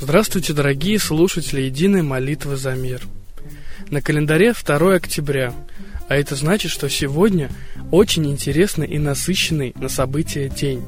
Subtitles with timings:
[0.00, 3.02] Здравствуйте, дорогие слушатели Единой молитвы за мир.
[3.90, 5.52] На календаре 2 октября,
[6.08, 7.50] а это значит, что сегодня
[7.90, 10.82] очень интересный и насыщенный на события день.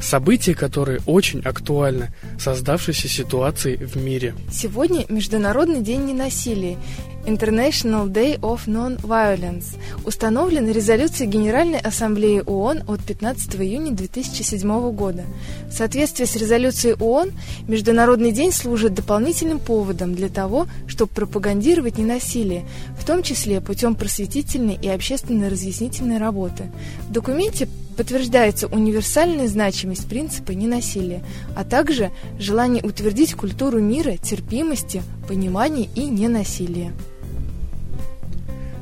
[0.00, 4.34] События, которые очень актуальны создавшейся ситуации в мире.
[4.50, 6.78] Сегодня Международный день ненасилия,
[7.26, 15.24] International Day of Non-Violence установлен резолюцией Генеральной Ассамблеи ООН от 15 июня 2007 года.
[15.68, 17.32] В соответствии с резолюцией ООН,
[17.66, 22.64] Международный день служит дополнительным поводом для того, чтобы пропагандировать ненасилие,
[22.96, 26.70] в том числе путем просветительной и общественной разъяснительной работы.
[27.08, 31.24] В документе подтверждается универсальная значимость принципа ненасилия,
[31.56, 36.92] а также желание утвердить культуру мира, терпимости, понимания и ненасилия.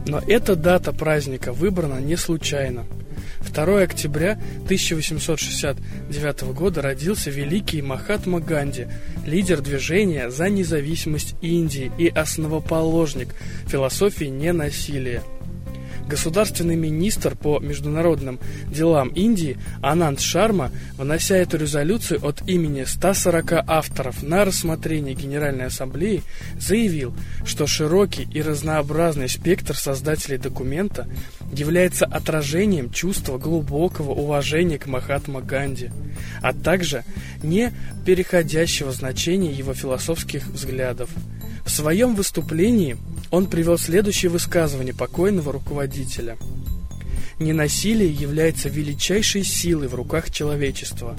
[0.07, 2.85] Но эта дата праздника выбрана не случайно.
[3.41, 8.87] 2 октября 1869 года родился великий Махатма Ганди,
[9.27, 13.35] лидер движения за независимость Индии и основоположник
[13.67, 15.23] философии ненасилия–
[16.07, 24.23] Государственный министр по международным делам Индии Ананд Шарма, внося эту резолюцию от имени 140 авторов
[24.23, 26.23] на рассмотрение Генеральной Ассамблеи,
[26.59, 31.09] заявил, что широкий и разнообразный спектр создателей документа
[31.53, 35.91] является отражением чувства глубокого уважения к Махатма Ганди,
[36.43, 37.05] а также
[37.43, 37.73] не
[38.05, 41.11] переходящего значения его философских взглядов.
[41.75, 42.97] Своем выступлении
[43.33, 46.37] он привел следующее высказывание покойного руководителя.
[47.41, 51.17] «Ненасилие является величайшей силой в руках человечества.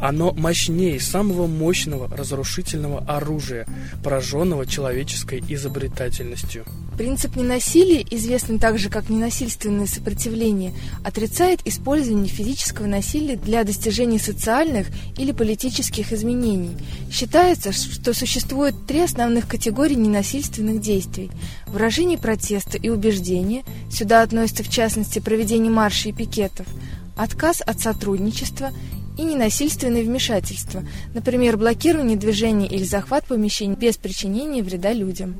[0.00, 3.66] Оно мощнее самого мощного разрушительного оружия,
[4.02, 6.64] пораженного человеческой изобретательностью».
[6.96, 15.32] Принцип ненасилия, известный также как ненасильственное сопротивление, отрицает использование физического насилия для достижения социальных или
[15.32, 16.76] политических изменений.
[17.10, 21.30] Считается, что существует три основных категории ненасильственных действий–
[21.66, 26.66] выражение протеста и убеждения, сюда относятся в частности проведение маршей и пикетов,
[27.16, 28.70] отказ от сотрудничества
[29.20, 30.82] и ненасильственное вмешательство,
[31.12, 35.36] например, блокирование движения или захват помещений без причинения вреда людям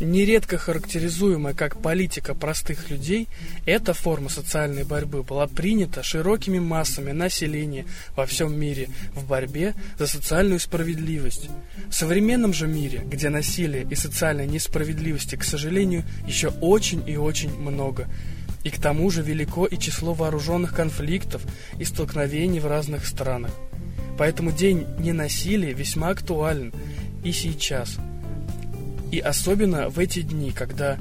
[0.00, 3.28] нередко характеризуемая как политика простых людей,
[3.64, 10.06] эта форма социальной борьбы была принята широкими массами населения во всем мире в борьбе за
[10.06, 11.48] социальную справедливость.
[11.88, 17.56] В современном же мире, где насилия и социальной несправедливости, к сожалению, еще очень и очень
[17.58, 18.06] много,
[18.66, 21.42] и к тому же велико и число вооруженных конфликтов
[21.78, 23.52] и столкновений в разных странах.
[24.18, 26.74] Поэтому день ненасилия весьма актуален
[27.22, 27.96] и сейчас–
[29.10, 30.98] и особенно в эти дни, когда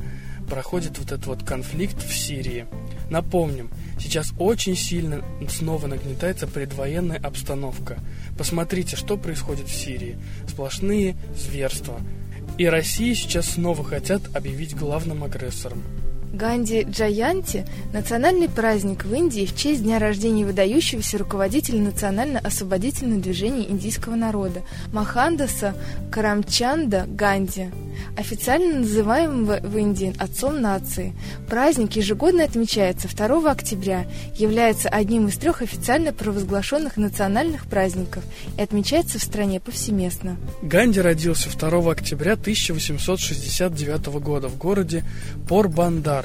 [0.49, 2.65] проходит вот этот вот конфликт в Сирии.
[3.09, 7.97] Напомним, сейчас очень сильно снова нагнетается предвоенная обстановка.
[8.37, 10.17] Посмотрите, что происходит в Сирии.
[10.47, 11.99] Сплошные зверства.
[12.57, 15.83] И Россию сейчас снова хотят объявить главным агрессором.
[16.35, 24.15] Ганди Джаянти– национальный праздник в Индии в честь дня рождения выдающегося руководителя национально-освободительного движения индийского
[24.15, 25.75] народа Махандаса
[26.11, 27.69] Карамчанда Ганди,
[28.17, 31.13] официально называемого в Индии отцом нации.
[31.47, 38.23] Праздник ежегодно отмечается 2 октября, является одним из трех официально провозглашенных национальных праздников
[38.57, 40.35] и отмечается в стране повсеместно.
[40.61, 45.05] Ганди родился 2 октября 1869 года в городе
[45.47, 46.24] Порбандар,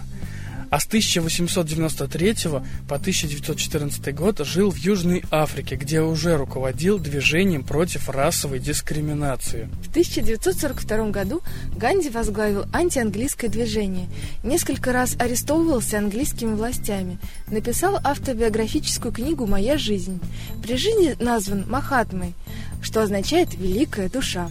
[0.71, 2.35] а с 1893
[2.89, 9.69] по 1914 год жил в Южной Африке, где уже руководил движением против расовой дискриминации.
[9.83, 11.43] В 1942 году
[11.77, 14.09] Ганди возглавил антианглийское движение,
[14.45, 20.21] несколько раз арестовывался английскими властями, написал автобиографическую книгу «Моя жизнь».
[20.63, 22.35] При жизни назван Махатмой,
[22.81, 24.49] что означает «великая душа».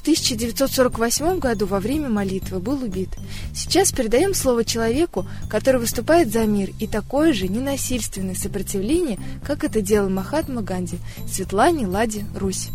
[0.00, 3.10] В 1948 году во время молитвы был убит.
[3.54, 9.82] Сейчас передаем слово человеку, который выступает за мир и такое же ненасильственное сопротивление, как это
[9.82, 10.96] делал Махатма Ганди,
[11.30, 12.70] Светлане Ладе Русь.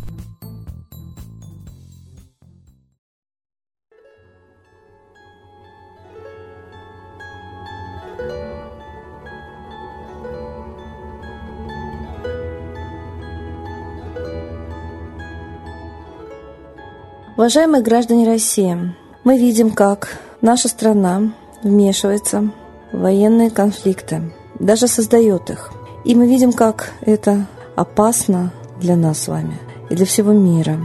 [17.37, 18.95] Уважаемые граждане России,
[19.25, 21.33] мы видим, как наша страна
[21.63, 22.49] вмешивается
[22.93, 25.73] в военные конфликты, даже создает их.
[26.05, 27.45] И мы видим, как это
[27.75, 29.59] опасно для нас с вами
[29.89, 30.77] и для всего мира.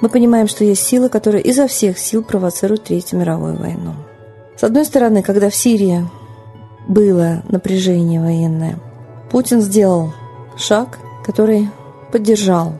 [0.00, 3.92] Мы понимаем, что есть силы, которые изо всех сил провоцируют Третью мировую войну.
[4.56, 6.08] С одной стороны, когда в Сирии
[6.88, 8.78] было напряжение военное,
[9.30, 10.14] Путин сделал
[10.56, 11.68] шаг, который
[12.10, 12.72] поддержал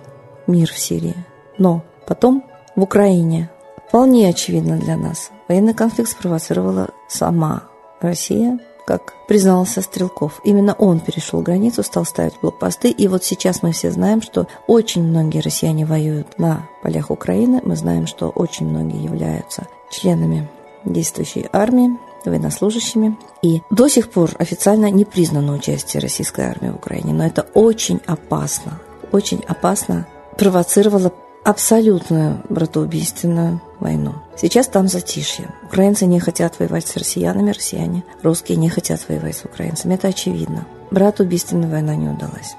[0.47, 1.17] мир в Сирии.
[1.59, 2.45] Но потом
[2.77, 3.51] в Украине
[3.89, 7.65] вполне очевидно для нас, военный конфликт спровоцировала сама
[8.01, 10.41] Россия, как признался Стрелков.
[10.43, 12.91] Именно он перешел границу, стал ставить блокпосты.
[12.91, 17.61] И вот сейчас мы все знаем, что очень многие россияне воюют на полях Украины.
[17.65, 20.49] Мы знаем, что очень многие являются членами
[20.85, 23.17] действующей армии, военнослужащими.
[23.43, 27.13] И до сих пор официально не признано участие российской армии в Украине.
[27.13, 28.81] Но это очень опасно.
[29.13, 30.07] Очень опасно
[30.37, 31.13] провоцировало
[31.51, 34.15] абсолютную братоубийственную войну.
[34.37, 35.49] Сейчас там затишье.
[35.65, 39.95] Украинцы не хотят воевать с россиянами, россияне, русские не хотят воевать с украинцами.
[39.95, 40.67] Это очевидно.
[40.91, 42.55] Братоубийственная война не удалась.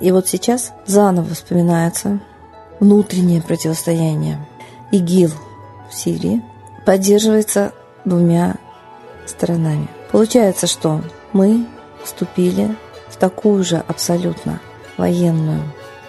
[0.00, 2.20] И вот сейчас заново вспоминается
[2.78, 4.38] внутреннее противостояние.
[4.92, 5.32] ИГИЛ
[5.90, 6.42] в Сирии
[6.86, 7.72] поддерживается
[8.04, 8.56] двумя
[9.26, 9.88] сторонами.
[10.10, 11.66] Получается, что мы
[12.02, 12.76] вступили
[13.08, 14.60] в такую же абсолютно
[14.96, 15.62] военную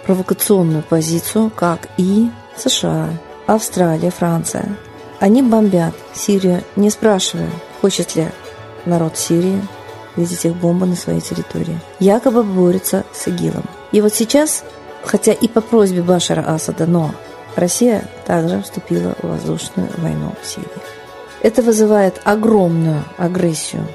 [0.04, 3.10] провокационную позицию, как и США,
[3.46, 4.76] Австралия, Франция.
[5.20, 7.50] Они бомбят Сирию, не спрашивая,
[7.80, 8.28] хочет ли
[8.84, 9.60] народ Сирии
[10.16, 11.78] видеть их бомбы на своей территории.
[11.98, 13.64] Якобы борется с ИГИЛом.
[13.92, 14.64] И вот сейчас,
[15.04, 17.14] хотя и по просьбе Башара Асада, но
[17.56, 20.68] Россия также вступила в воздушную войну в Сирии.
[21.42, 23.86] Это вызывает огромную агрессию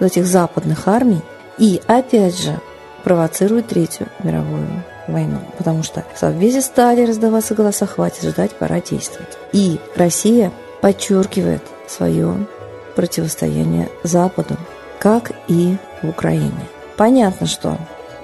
[0.00, 1.22] этих западных армий
[1.58, 2.58] и, опять же,
[3.04, 9.36] провоцирует Третью мировую войну, потому что в Совбезе стали раздаваться голоса «хватит ждать, пора действовать».
[9.52, 12.46] И Россия подчеркивает свое
[12.94, 14.56] противостояние Западу,
[14.98, 16.68] как и в Украине.
[16.96, 17.78] Понятно, что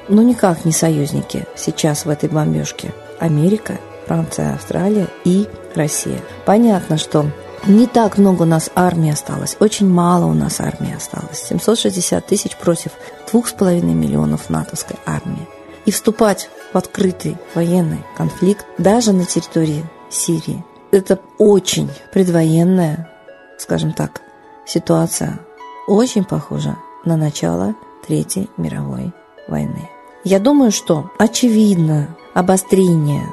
[0.08, 2.92] ну никак не союзники сейчас в этой бомбежке.
[3.18, 6.20] Америка, Франция, Австралия и Россия.
[6.46, 7.26] Понятно, что
[7.66, 11.42] не так много у нас армии осталось, очень мало у нас армии осталось.
[11.48, 12.92] 760 тысяч против
[13.32, 15.46] 2,5 миллионов натовской армии.
[15.88, 20.62] И вступать в открытый военный конфликт даже на территории Сирии.
[20.90, 23.10] Это очень предвоенная,
[23.56, 24.20] скажем так,
[24.66, 25.40] ситуация,
[25.86, 26.76] очень похожа
[27.06, 27.74] на начало
[28.06, 29.14] Третьей мировой
[29.48, 29.88] войны.
[30.24, 33.24] Я думаю, что очевидно обострение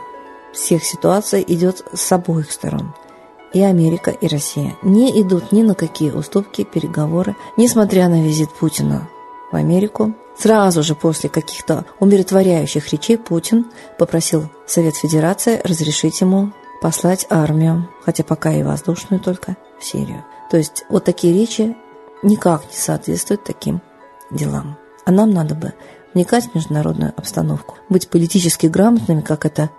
[0.53, 2.93] всех ситуаций идет с обоих сторон.
[3.51, 9.09] И Америка, и Россия не идут ни на какие уступки, переговоры, несмотря на визит Путина
[9.55, 13.67] в Америку, Сразу же после каких-то умиротворяющих речей Путин
[13.97, 20.25] попросил Совет Федерации разрешить ему послать армию, хотя пока и воздушную только, в Сирию.
[20.51, 21.75] То есть вот такие речи
[22.21, 23.81] никак не соответствуют таким
[24.29, 24.77] делам.
[25.05, 25.73] А нам надо бы
[26.13, 29.69] вникать в международную обстановку, быть политически грамотными, как это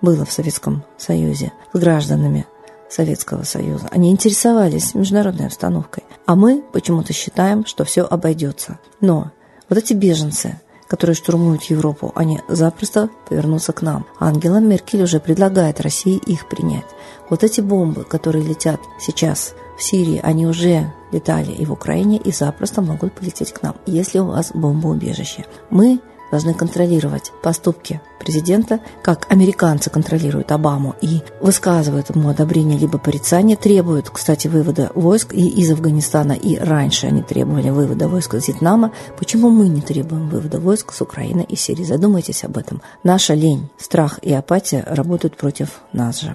[0.00, 2.46] было в Советском Союзе, с гражданами
[2.88, 3.88] Советского Союза.
[3.90, 6.03] Они интересовались международной обстановкой.
[6.26, 8.78] А мы почему-то считаем, что все обойдется.
[9.00, 9.30] Но
[9.68, 14.06] вот эти беженцы, которые штурмуют Европу, они запросто повернутся к нам.
[14.18, 16.86] Ангела Меркель уже предлагает России их принять.
[17.28, 22.32] Вот эти бомбы, которые летят сейчас в Сирии, они уже летали и в Украине, и
[22.32, 25.44] запросто могут полететь к нам, если у вас бомбоубежище.
[25.70, 26.00] Мы
[26.34, 34.10] должны контролировать поступки президента, как американцы контролируют Обаму и высказывают ему одобрение либо порицание, требуют,
[34.10, 38.90] кстати, вывода войск и из Афганистана, и раньше они требовали вывода войск из Вьетнама.
[39.16, 41.84] Почему мы не требуем вывода войск с Украины и Сирии?
[41.84, 42.82] Задумайтесь об этом.
[43.04, 46.34] Наша лень, страх и апатия работают против нас же.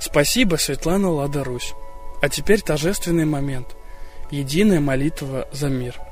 [0.00, 1.74] Спасибо, Светлана Лада Русь.
[2.22, 3.66] А теперь торжественный момент.
[4.30, 5.96] Единая молитва за мир–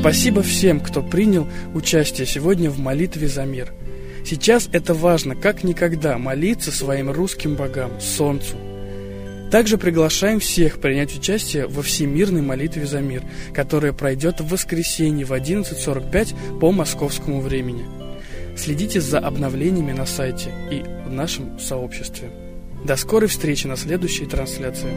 [0.00, 3.74] Спасибо всем, кто принял участие сегодня в молитве за мир.
[4.24, 8.56] Сейчас это важно, как никогда, молиться своим русским богам, Солнцу.
[9.50, 15.32] Также приглашаем всех принять участие во всемирной молитве за мир, которая пройдет в воскресенье в
[15.32, 17.84] 11.45 по московскому времени.
[18.56, 22.30] Следите за обновлениями на сайте и в нашем сообществе.
[22.86, 24.88] До скорой встречи на следующей трансляции.